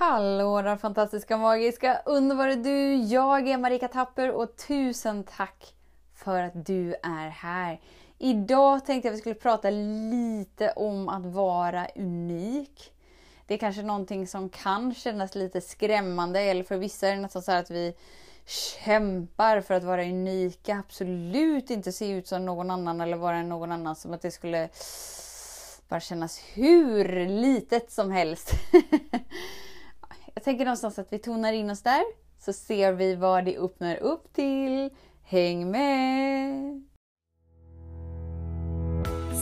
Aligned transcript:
Hallå 0.00 0.62
där 0.62 0.76
fantastiska, 0.76 1.36
magiska, 1.36 2.02
underbara 2.06 2.54
du! 2.54 2.94
Jag 2.94 3.48
är 3.48 3.58
Marika 3.58 3.88
Tapper 3.88 4.30
och 4.30 4.56
tusen 4.56 5.24
tack 5.24 5.74
för 6.14 6.42
att 6.42 6.66
du 6.66 6.94
är 6.94 7.28
här. 7.28 7.80
Idag 8.18 8.86
tänkte 8.86 9.08
jag 9.08 9.12
att 9.12 9.16
vi 9.16 9.20
skulle 9.20 9.34
prata 9.34 9.70
lite 9.70 10.70
om 10.70 11.08
att 11.08 11.26
vara 11.26 11.86
unik. 11.96 12.92
Det 13.46 13.54
är 13.54 13.58
kanske 13.58 13.82
någonting 13.82 14.26
som 14.26 14.48
kan 14.48 14.94
kännas 14.94 15.34
lite 15.34 15.60
skrämmande 15.60 16.40
eller 16.40 16.64
för 16.64 16.76
vissa 16.76 17.08
är 17.08 17.14
det 17.14 17.20
nästan 17.20 17.42
så 17.42 17.52
att 17.52 17.70
vi 17.70 17.94
kämpar 18.84 19.60
för 19.60 19.74
att 19.74 19.84
vara 19.84 20.02
unika. 20.02 20.82
Absolut 20.86 21.70
inte 21.70 21.92
se 21.92 22.10
ut 22.10 22.28
som 22.28 22.46
någon 22.46 22.70
annan 22.70 23.00
eller 23.00 23.16
vara 23.16 23.42
någon 23.42 23.72
annan 23.72 23.96
som 23.96 24.12
att 24.12 24.22
det 24.22 24.30
skulle 24.30 24.68
bara 25.88 26.00
kännas 26.00 26.40
hur 26.54 27.28
litet 27.28 27.92
som 27.92 28.10
helst. 28.10 28.52
Jag 30.38 30.44
tänker 30.44 30.64
någonstans 30.64 30.98
att 30.98 31.12
vi 31.12 31.18
tonar 31.18 31.52
in 31.52 31.70
oss 31.70 31.82
där, 31.82 32.02
så 32.38 32.52
ser 32.52 32.92
vi 32.92 33.14
vad 33.14 33.44
det 33.44 33.58
öppnar 33.58 33.96
upp 33.96 34.32
till. 34.32 34.90
Häng 35.22 35.70
med! 35.70 36.82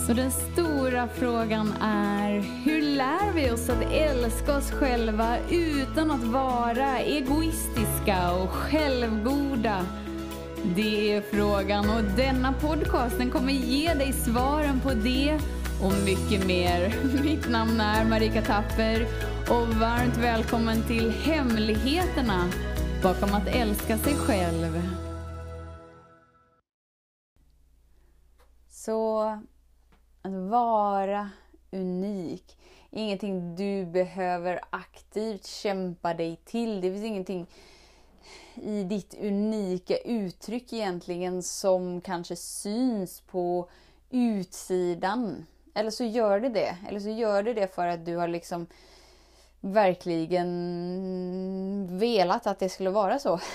Så 0.07 0.13
den 0.13 0.31
stora 0.31 1.09
frågan 1.09 1.73
är, 1.83 2.31
hur 2.65 2.83
lär 2.83 3.33
vi 3.35 3.51
oss 3.51 3.69
att 3.69 3.93
älska 3.93 4.57
oss 4.57 4.71
själva 4.71 5.39
utan 5.51 6.11
att 6.11 6.25
vara 6.25 6.99
egoistiska 6.99 8.33
och 8.43 8.51
självgoda? 8.51 9.87
Det 10.77 11.13
är 11.13 11.21
frågan 11.21 11.91
och 11.91 12.05
denna 12.17 12.53
podcast 12.53 13.19
den 13.19 13.31
kommer 13.31 13.53
ge 13.53 13.95
dig 13.95 14.13
svaren 14.13 14.81
på 14.81 14.91
det 14.91 15.41
och 15.83 15.93
mycket 16.05 16.47
mer. 16.47 16.95
Mitt 17.23 17.49
namn 17.51 17.81
är 17.81 18.05
Marika 18.05 18.43
Tapper 18.43 19.07
och 19.51 19.69
varmt 19.69 20.17
välkommen 20.17 20.83
till 20.87 21.11
Hemligheterna 21.11 22.51
bakom 23.03 23.35
att 23.35 23.49
älska 23.49 23.99
sig 23.99 24.15
själv. 24.15 24.83
Så 28.69 29.21
att 30.23 30.33
vara 30.51 31.31
unik. 31.73 32.59
Ingenting 32.91 33.57
du 33.57 33.87
behöver 33.87 34.61
aktivt 34.71 35.47
kämpa 35.47 36.15
dig 36.15 36.41
till. 36.45 36.81
Det 36.81 36.93
finns 36.93 37.05
ingenting 37.05 37.47
i 38.55 38.85
ditt 38.85 39.15
unika 39.21 39.97
uttryck 39.97 40.73
egentligen 40.73 41.43
som 41.43 42.01
kanske 42.01 42.37
syns 42.37 43.21
på 43.21 43.69
utsidan. 44.11 45.47
Eller 45.77 45.91
så 45.91 46.05
gör 46.05 46.41
det 46.41 46.49
det. 46.49 46.77
Eller 46.89 47.01
så 47.01 47.09
gör 47.09 47.43
det 47.43 47.55
det 47.55 47.75
för 47.75 47.87
att 47.87 48.05
du 48.05 48.17
har 48.17 48.29
liksom 48.29 48.67
verkligen 49.61 50.49
velat 51.99 52.47
att 52.47 52.59
det 52.59 52.69
skulle 52.69 52.91
vara 52.91 53.19
så. 53.19 53.41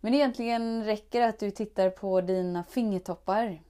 Men 0.00 0.14
egentligen 0.14 0.84
räcker 0.84 1.20
det 1.20 1.26
att 1.26 1.38
du 1.38 1.50
tittar 1.50 1.90
på 1.90 2.20
dina 2.20 2.64
fingertoppar. 2.64 3.62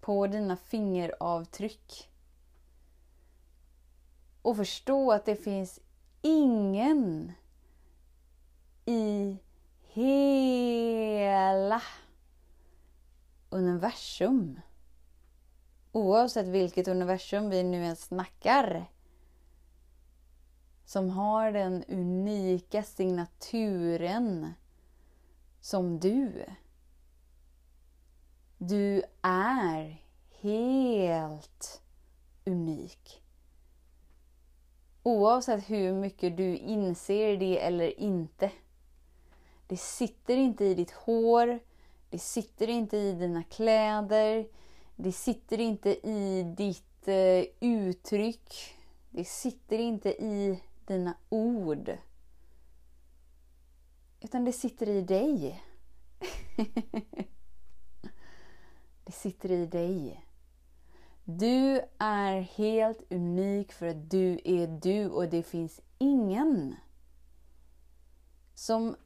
På 0.00 0.26
dina 0.26 0.56
fingeravtryck. 0.56 2.10
Och 4.42 4.56
förstå 4.56 5.12
att 5.12 5.24
det 5.24 5.36
finns 5.36 5.80
ingen 6.22 7.32
i 8.84 9.36
hela 9.92 11.82
universum. 13.54 14.60
Oavsett 15.92 16.46
vilket 16.46 16.88
universum 16.88 17.50
vi 17.50 17.62
nu 17.62 17.84
än 17.84 17.96
snackar. 17.96 18.90
Som 20.84 21.10
har 21.10 21.52
den 21.52 21.84
unika 21.84 22.82
signaturen 22.82 24.52
som 25.60 26.00
du. 26.00 26.44
Du 28.58 29.02
är 29.22 30.02
helt 30.40 31.82
unik. 32.44 33.22
Oavsett 35.02 35.70
hur 35.70 35.92
mycket 35.92 36.36
du 36.36 36.56
inser 36.56 37.36
det 37.36 37.62
eller 37.62 38.00
inte. 38.00 38.50
Det 39.66 39.76
sitter 39.76 40.36
inte 40.36 40.64
i 40.64 40.74
ditt 40.74 40.90
hår, 40.90 41.60
det 42.14 42.18
sitter 42.18 42.68
inte 42.68 42.96
i 42.96 43.12
dina 43.12 43.42
kläder. 43.42 44.48
Det 44.96 45.12
sitter 45.12 45.60
inte 45.60 46.08
i 46.08 46.42
ditt 46.56 47.08
eh, 47.08 47.44
uttryck. 47.60 48.74
Det 49.10 49.24
sitter 49.24 49.78
inte 49.78 50.08
i 50.08 50.62
dina 50.86 51.16
ord. 51.28 51.98
Utan 54.20 54.44
det 54.44 54.52
sitter 54.52 54.88
i 54.88 55.00
dig. 55.00 55.62
det 59.04 59.12
sitter 59.12 59.50
i 59.50 59.66
dig. 59.66 60.26
Du 61.24 61.80
är 61.98 62.40
helt 62.40 63.12
unik 63.12 63.72
för 63.72 63.86
att 63.86 64.10
du 64.10 64.40
är 64.44 64.66
du 64.66 65.08
och 65.08 65.28
det 65.28 65.42
finns 65.42 65.80
ingen 65.98 66.76
som 68.54 68.96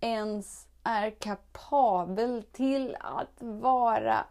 ens 0.00 0.69
är 0.84 1.10
kapabel 1.10 2.44
till 2.52 2.96
att 3.00 3.42
vara 3.42 4.26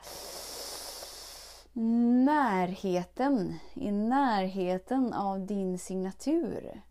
närheten, 2.26 3.60
i 3.74 3.92
närheten 3.92 5.14
av 5.14 5.46
din 5.46 5.80
signatur. 5.80 6.82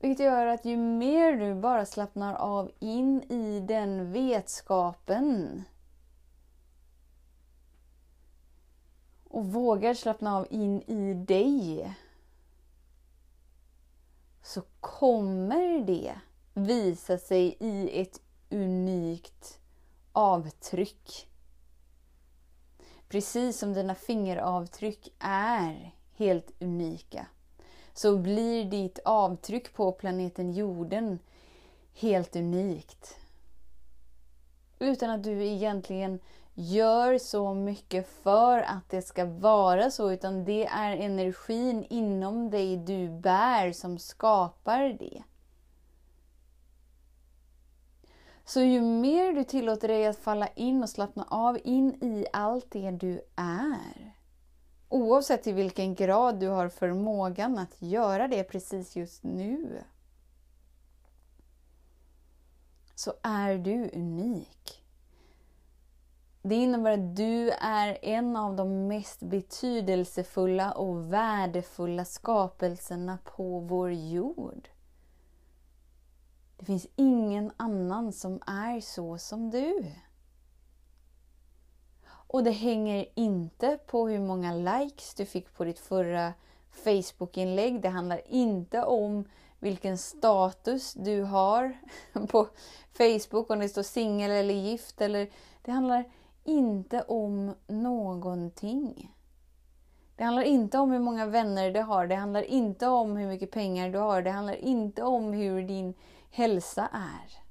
Vilket 0.00 0.24
gör 0.24 0.46
att 0.46 0.64
ju 0.64 0.76
mer 0.76 1.32
du 1.32 1.54
bara 1.54 1.86
slappnar 1.86 2.34
av 2.34 2.70
in 2.78 3.22
i 3.22 3.60
den 3.60 4.12
vetskapen 4.12 5.62
och 9.24 9.46
vågar 9.46 9.94
slappna 9.94 10.36
av 10.36 10.46
in 10.50 10.82
i 10.82 11.14
dig 11.14 11.94
så 14.42 14.62
kommer 14.80 15.86
det 15.86 16.20
visa 16.58 17.18
sig 17.18 17.56
i 17.60 18.00
ett 18.00 18.20
unikt 18.50 19.60
avtryck. 20.12 21.28
Precis 23.08 23.58
som 23.58 23.74
dina 23.74 23.94
fingeravtryck 23.94 25.14
är 25.18 25.94
helt 26.16 26.50
unika 26.60 27.26
så 27.92 28.16
blir 28.16 28.64
ditt 28.64 28.98
avtryck 29.04 29.74
på 29.74 29.92
planeten 29.92 30.52
jorden 30.52 31.18
helt 31.94 32.36
unikt. 32.36 33.16
Utan 34.78 35.10
att 35.10 35.22
du 35.22 35.44
egentligen 35.46 36.20
gör 36.54 37.18
så 37.18 37.54
mycket 37.54 38.08
för 38.08 38.58
att 38.58 38.90
det 38.90 39.02
ska 39.02 39.24
vara 39.24 39.90
så, 39.90 40.12
utan 40.12 40.44
det 40.44 40.66
är 40.66 40.96
energin 40.96 41.86
inom 41.90 42.50
dig 42.50 42.76
du 42.76 43.08
bär 43.08 43.72
som 43.72 43.98
skapar 43.98 44.82
det. 44.98 45.22
Så 48.48 48.60
ju 48.60 48.80
mer 48.80 49.32
du 49.32 49.44
tillåter 49.44 49.88
dig 49.88 50.06
att 50.06 50.18
falla 50.18 50.48
in 50.48 50.82
och 50.82 50.88
slappna 50.88 51.24
av 51.30 51.58
in 51.64 52.04
i 52.04 52.26
allt 52.32 52.70
det 52.70 52.90
du 52.90 53.20
är. 53.36 54.14
Oavsett 54.88 55.46
i 55.46 55.52
vilken 55.52 55.94
grad 55.94 56.40
du 56.40 56.48
har 56.48 56.68
förmågan 56.68 57.58
att 57.58 57.82
göra 57.82 58.28
det 58.28 58.44
precis 58.44 58.96
just 58.96 59.24
nu. 59.24 59.82
Så 62.94 63.12
är 63.22 63.58
du 63.58 63.90
unik. 63.92 64.84
Det 66.42 66.54
innebär 66.54 66.92
att 66.92 67.16
du 67.16 67.50
är 67.50 67.98
en 68.02 68.36
av 68.36 68.56
de 68.56 68.86
mest 68.86 69.20
betydelsefulla 69.20 70.72
och 70.72 71.12
värdefulla 71.12 72.04
skapelserna 72.04 73.18
på 73.24 73.60
vår 73.60 73.92
jord. 73.92 74.68
Det 76.58 76.64
finns 76.64 76.86
ingen 76.96 77.52
annan 77.56 78.12
som 78.12 78.42
är 78.46 78.80
så 78.80 79.18
som 79.18 79.50
du. 79.50 79.92
Och 82.06 82.44
det 82.44 82.50
hänger 82.50 83.06
inte 83.14 83.78
på 83.86 84.08
hur 84.08 84.20
många 84.20 84.54
likes 84.54 85.14
du 85.14 85.26
fick 85.26 85.54
på 85.54 85.64
ditt 85.64 85.78
förra 85.78 86.32
Facebook-inlägg. 86.70 87.80
Det 87.80 87.88
handlar 87.88 88.20
inte 88.28 88.84
om 88.84 89.24
vilken 89.58 89.98
status 89.98 90.94
du 90.94 91.22
har 91.22 91.78
på 92.28 92.48
Facebook, 92.92 93.50
om 93.50 93.58
det 93.58 93.68
står 93.68 93.82
singel 93.82 94.30
eller 94.30 94.54
gift. 94.54 95.00
Eller, 95.00 95.30
det 95.62 95.70
handlar 95.70 96.04
inte 96.44 97.02
om 97.02 97.54
någonting. 97.66 99.14
Det 100.16 100.24
handlar 100.24 100.42
inte 100.42 100.78
om 100.78 100.90
hur 100.90 100.98
många 100.98 101.26
vänner 101.26 101.70
du 101.70 101.80
har, 101.80 102.06
det 102.06 102.14
handlar 102.14 102.42
inte 102.42 102.86
om 102.86 103.16
hur 103.16 103.26
mycket 103.26 103.50
pengar 103.50 103.90
du 103.90 103.98
har, 103.98 104.22
det 104.22 104.30
handlar 104.30 104.54
inte 104.54 105.02
om 105.02 105.32
hur 105.32 105.62
din 105.62 105.94
hälsa 106.38 106.88
är. 106.92 107.48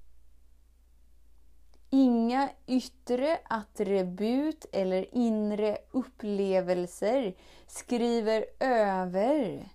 inga 1.90 2.50
yttre 2.68 3.40
attribut 3.50 4.66
eller 4.72 5.16
inre 5.16 5.78
upplevelser 5.92 7.36
skriver 7.68 8.46
över 8.60 9.70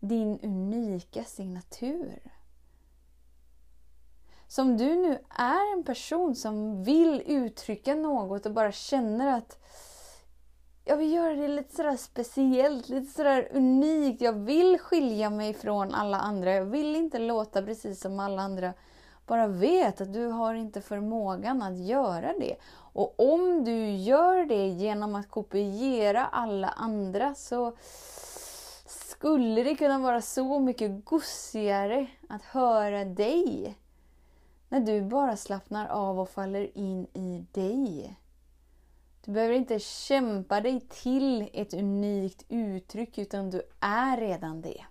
din 0.00 0.40
unika 0.40 1.24
signatur. 1.24 2.32
Som 4.46 4.76
du 4.76 4.96
nu 4.96 5.24
är 5.28 5.76
en 5.76 5.84
person 5.84 6.36
som 6.36 6.84
vill 6.84 7.22
uttrycka 7.26 7.94
något 7.94 8.46
och 8.46 8.52
bara 8.52 8.72
känner 8.72 9.38
att 9.38 9.64
jag 10.88 10.96
vill 10.96 11.12
göra 11.12 11.34
det 11.34 11.48
lite 11.48 11.76
sådär 11.76 11.96
speciellt, 11.96 12.88
lite 12.88 13.12
sådär 13.12 13.48
unikt. 13.52 14.20
Jag 14.20 14.32
vill 14.32 14.78
skilja 14.78 15.30
mig 15.30 15.54
från 15.54 15.94
alla 15.94 16.16
andra. 16.16 16.54
Jag 16.54 16.64
vill 16.64 16.96
inte 16.96 17.18
låta 17.18 17.62
precis 17.62 18.00
som 18.00 18.20
alla 18.20 18.42
andra. 18.42 18.72
Bara 19.26 19.46
vet 19.46 20.00
att 20.00 20.12
du 20.12 20.26
har 20.26 20.54
inte 20.54 20.80
förmågan 20.80 21.62
att 21.62 21.78
göra 21.78 22.32
det. 22.38 22.56
Och 22.92 23.32
om 23.32 23.64
du 23.64 23.90
gör 23.90 24.46
det 24.46 24.66
genom 24.66 25.14
att 25.14 25.30
kopiera 25.30 26.26
alla 26.26 26.68
andra 26.68 27.34
så 27.34 27.76
skulle 28.86 29.62
det 29.62 29.74
kunna 29.74 29.98
vara 29.98 30.20
så 30.20 30.58
mycket 30.58 31.04
gossigare 31.04 32.06
att 32.28 32.44
höra 32.44 33.04
dig. 33.04 33.76
När 34.68 34.80
du 34.80 35.02
bara 35.02 35.36
slappnar 35.36 35.88
av 35.88 36.20
och 36.20 36.28
faller 36.28 36.78
in 36.78 37.06
i 37.14 37.46
dig. 37.52 38.16
Du 39.28 39.32
behöver 39.32 39.54
inte 39.54 39.78
kämpa 39.78 40.60
dig 40.60 40.80
till 40.80 41.50
ett 41.52 41.74
unikt 41.74 42.44
uttryck 42.48 43.18
utan 43.18 43.50
du 43.50 43.62
är 43.80 44.16
redan 44.16 44.62
det. 44.62 44.84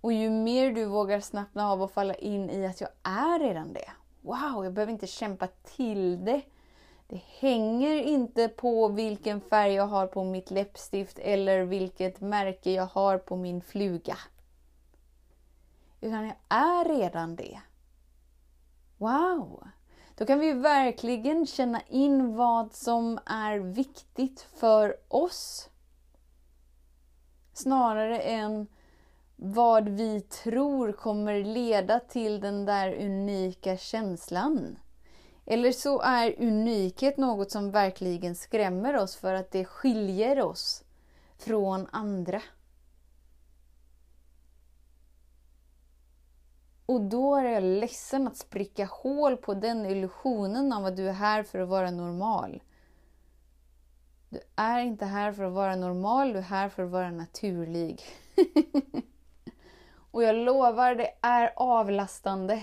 Och 0.00 0.12
ju 0.12 0.30
mer 0.30 0.72
du 0.72 0.84
vågar 0.84 1.20
snappna 1.20 1.70
av 1.70 1.82
och 1.82 1.90
falla 1.90 2.14
in 2.14 2.50
i 2.50 2.66
att 2.66 2.80
jag 2.80 2.90
är 3.02 3.38
redan 3.38 3.72
det. 3.72 3.90
Wow, 4.20 4.64
jag 4.64 4.72
behöver 4.72 4.92
inte 4.92 5.06
kämpa 5.06 5.46
till 5.46 6.24
det. 6.24 6.42
Det 7.08 7.20
hänger 7.40 7.94
inte 8.02 8.48
på 8.48 8.88
vilken 8.88 9.40
färg 9.40 9.72
jag 9.72 9.86
har 9.86 10.06
på 10.06 10.24
mitt 10.24 10.50
läppstift 10.50 11.18
eller 11.18 11.62
vilket 11.62 12.20
märke 12.20 12.72
jag 12.72 12.86
har 12.86 13.18
på 13.18 13.36
min 13.36 13.62
fluga. 13.62 14.18
Utan 16.00 16.24
jag 16.24 16.36
är 16.48 16.98
redan 16.98 17.36
det. 17.36 17.60
Wow! 18.98 19.68
Då 20.18 20.26
kan 20.26 20.38
vi 20.38 20.52
verkligen 20.52 21.46
känna 21.46 21.82
in 21.88 22.36
vad 22.36 22.72
som 22.72 23.18
är 23.26 23.58
viktigt 23.58 24.40
för 24.40 24.96
oss. 25.08 25.68
Snarare 27.52 28.18
än 28.20 28.66
vad 29.36 29.88
vi 29.88 30.20
tror 30.20 30.92
kommer 30.92 31.44
leda 31.44 32.00
till 32.00 32.40
den 32.40 32.64
där 32.64 32.94
unika 32.94 33.76
känslan. 33.76 34.78
Eller 35.46 35.72
så 35.72 36.00
är 36.00 36.34
unikhet 36.38 37.16
något 37.16 37.50
som 37.50 37.70
verkligen 37.70 38.34
skrämmer 38.34 38.96
oss 38.96 39.16
för 39.16 39.34
att 39.34 39.50
det 39.50 39.64
skiljer 39.64 40.40
oss 40.40 40.84
från 41.38 41.86
andra. 41.92 42.42
Och 46.86 47.00
då 47.00 47.34
är 47.34 47.44
jag 47.44 47.62
ledsen 47.62 48.26
att 48.26 48.36
spricka 48.36 48.84
hål 48.84 49.36
på 49.36 49.54
den 49.54 49.86
illusionen 49.86 50.72
av 50.72 50.86
att 50.86 50.96
du 50.96 51.08
är 51.08 51.12
här 51.12 51.42
för 51.42 51.58
att 51.58 51.68
vara 51.68 51.90
normal. 51.90 52.62
Du 54.28 54.40
är 54.56 54.80
inte 54.80 55.04
här 55.04 55.32
för 55.32 55.44
att 55.44 55.52
vara 55.52 55.76
normal, 55.76 56.32
du 56.32 56.38
är 56.38 56.42
här 56.42 56.68
för 56.68 56.82
att 56.82 56.90
vara 56.90 57.10
naturlig. 57.10 58.02
och 60.10 60.22
jag 60.22 60.36
lovar, 60.36 60.94
det 60.94 61.10
är 61.20 61.52
avlastande. 61.56 62.62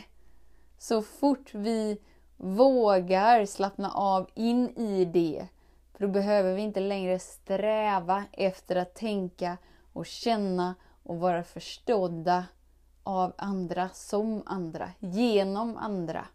Så 0.77 1.01
fort 1.01 1.53
vi 1.53 1.97
vågar 2.37 3.45
slappna 3.45 3.91
av 3.91 4.29
in 4.33 4.69
i 4.69 5.05
det. 5.05 5.47
För 5.93 6.07
då 6.07 6.13
behöver 6.13 6.53
vi 6.53 6.61
inte 6.61 6.79
längre 6.79 7.19
sträva 7.19 8.23
efter 8.31 8.75
att 8.75 8.95
tänka 8.95 9.57
och 9.93 10.05
känna 10.05 10.75
och 11.03 11.19
vara 11.19 11.43
förstådda 11.43 12.45
av 13.03 13.33
andra, 13.37 13.89
som 13.89 14.43
andra, 14.45 14.91
genom 14.99 15.77
andra. 15.77 16.27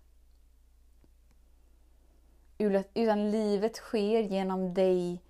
Utan 2.94 3.30
livet 3.30 3.76
sker 3.76 4.20
genom 4.20 4.74
dig 4.74 5.22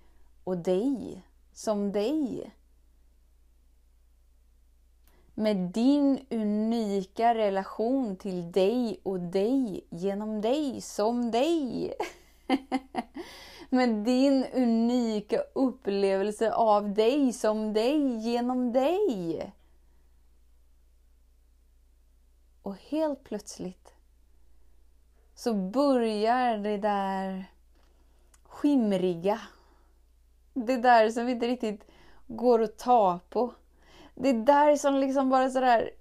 och 0.43 0.57
dig, 0.57 1.23
som 1.53 1.91
dig 1.91 2.51
med 5.39 5.57
din 5.57 6.19
unika 6.29 7.35
relation 7.35 8.15
till 8.15 8.51
dig 8.51 8.99
och 9.03 9.19
dig 9.19 9.85
genom 9.89 10.41
dig 10.41 10.81
som 10.81 11.31
dig. 11.31 11.93
med 13.69 13.89
din 13.89 14.45
unika 14.53 15.41
upplevelse 15.53 16.51
av 16.51 16.93
dig 16.93 17.33
som 17.33 17.73
dig 17.73 18.17
genom 18.17 18.71
dig. 18.71 19.51
Och 22.69 22.75
helt 22.89 23.23
plötsligt 23.23 23.93
så 25.35 25.53
börjar 25.53 26.57
det 26.57 26.77
där 26.77 27.51
skimriga. 28.43 29.41
Det 30.53 30.77
där 30.77 31.09
som 31.09 31.29
inte 31.29 31.47
riktigt 31.47 31.87
går 32.27 32.61
att 32.61 32.77
ta 32.77 33.19
på 33.29 33.53
det 34.15 34.33
där 34.33 34.75
som 34.75 34.95
liksom 34.95 35.29
bara 35.29 35.49
sådär 35.49 35.91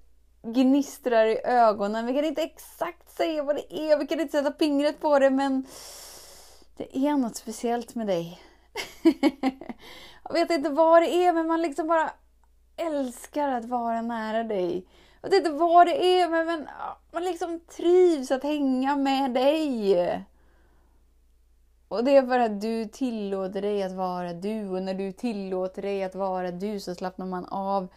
gnistrar 0.42 1.26
i 1.26 1.40
ögonen. 1.44 2.06
Vi 2.06 2.14
kan 2.14 2.24
inte 2.24 2.42
exakt 2.42 3.16
säga 3.16 3.42
vad 3.42 3.56
det 3.56 3.74
är, 3.74 3.98
vi 3.98 4.06
kan 4.06 4.20
inte 4.20 4.38
sätta 4.38 4.58
fingret 4.58 5.00
på 5.00 5.18
det 5.18 5.30
men 5.30 5.66
det 6.76 6.98
är 6.98 7.16
något 7.16 7.36
speciellt 7.36 7.94
med 7.94 8.06
dig. 8.06 8.40
jag 10.24 10.32
vet 10.32 10.50
inte 10.50 10.70
vad 10.70 11.02
det 11.02 11.26
är 11.26 11.32
men 11.32 11.46
man 11.46 11.62
liksom 11.62 11.88
bara 11.88 12.10
älskar 12.76 13.48
att 13.48 13.64
vara 13.64 14.02
nära 14.02 14.44
dig. 14.44 14.86
Jag 15.20 15.30
vet 15.30 15.38
inte 15.38 15.50
vad 15.50 15.86
det 15.86 16.20
är 16.20 16.28
men, 16.28 16.46
men 16.46 16.68
man 17.10 17.24
liksom 17.24 17.60
trivs 17.60 18.30
att 18.30 18.42
hänga 18.42 18.96
med 18.96 19.34
dig. 19.34 20.24
Och 21.88 22.04
det 22.04 22.16
är 22.16 22.26
för 22.26 22.38
att 22.38 22.60
du 22.60 22.84
tillåter 22.84 23.62
dig 23.62 23.82
att 23.82 23.92
vara 23.92 24.32
du 24.32 24.68
och 24.68 24.82
när 24.82 24.94
du 24.94 25.12
tillåter 25.12 25.82
dig 25.82 26.04
att 26.04 26.14
vara 26.14 26.50
du 26.50 26.80
så 26.80 26.94
slappnar 26.94 27.26
man 27.26 27.44
av 27.46 27.88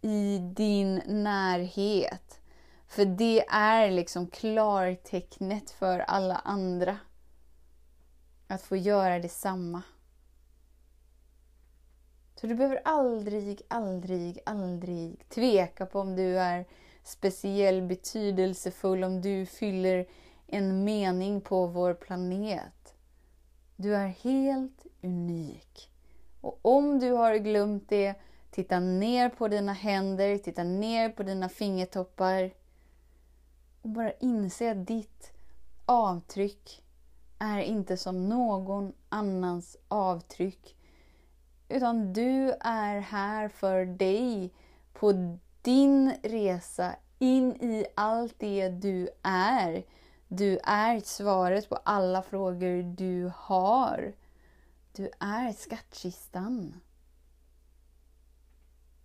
i 0.00 0.38
din 0.38 1.02
närhet. 1.06 2.40
För 2.88 3.04
det 3.04 3.46
är 3.48 3.90
liksom 3.90 4.26
klartecknet 4.26 5.70
för 5.70 5.98
alla 5.98 6.36
andra. 6.36 6.96
Att 8.48 8.62
få 8.62 8.76
göra 8.76 9.18
detsamma. 9.18 9.82
Så 12.40 12.46
du 12.46 12.54
behöver 12.54 12.80
aldrig, 12.84 13.62
aldrig, 13.68 14.38
aldrig 14.46 15.28
tveka 15.28 15.86
på 15.86 16.00
om 16.00 16.16
du 16.16 16.38
är 16.38 16.66
speciell, 17.02 17.82
betydelsefull, 17.82 19.04
om 19.04 19.20
du 19.20 19.46
fyller 19.46 20.08
en 20.46 20.84
mening 20.84 21.40
på 21.40 21.66
vår 21.66 21.94
planet. 21.94 22.94
Du 23.76 23.94
är 23.96 24.06
helt 24.06 24.86
unik. 25.02 25.90
Och 26.40 26.58
om 26.62 26.98
du 26.98 27.10
har 27.10 27.36
glömt 27.36 27.88
det 27.88 28.14
Titta 28.50 28.80
ner 28.80 29.28
på 29.28 29.48
dina 29.48 29.72
händer, 29.72 30.38
titta 30.38 30.64
ner 30.64 31.08
på 31.08 31.22
dina 31.22 31.48
fingertoppar. 31.48 32.54
Och 33.82 33.88
bara 33.88 34.12
inse 34.12 34.70
att 34.70 34.86
ditt 34.86 35.32
avtryck 35.86 36.82
är 37.38 37.58
inte 37.58 37.96
som 37.96 38.28
någon 38.28 38.92
annans 39.08 39.76
avtryck. 39.88 40.76
Utan 41.70 42.12
du 42.12 42.52
är 42.60 43.00
här 43.00 43.48
för 43.48 43.84
dig 43.84 44.52
på 44.92 45.38
din 45.62 46.14
resa 46.22 46.96
in 47.18 47.52
i 47.52 47.86
allt 47.94 48.34
det 48.38 48.68
du 48.68 49.08
är. 49.22 49.84
Du 50.28 50.58
är 50.64 51.00
svaret 51.00 51.68
på 51.68 51.76
alla 51.76 52.22
frågor 52.22 52.82
du 52.82 53.32
har. 53.36 54.12
Du 54.92 55.10
är 55.20 55.52
skattkistan. 55.52 56.80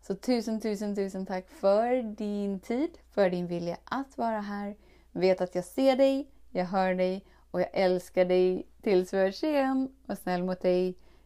Så 0.01 0.15
tusen, 0.15 0.62
tusen, 0.62 0.95
tusen 0.95 1.25
tack 1.25 1.50
för 1.50 2.15
din 2.15 2.60
tid, 2.60 2.98
för 3.12 3.29
din 3.29 3.48
vilja 3.48 3.77
att 3.84 4.17
vara 4.17 4.41
här. 4.41 4.75
Vet 5.12 5.41
att 5.41 5.55
jag 5.55 5.65
ser 5.65 5.95
dig, 5.95 6.31
jag 6.50 6.65
hör 6.65 6.95
dig 6.95 7.25
och 7.51 7.62
jag 7.62 7.69
älskar 7.74 8.25
dig. 8.25 8.67
Tills 8.81 9.13
vi 9.13 9.17
hörs 9.17 9.43
igen. 9.43 9.95
Var 10.05 10.15
snäll 10.15 10.43
mot 10.43 10.62
dig. 10.62 10.98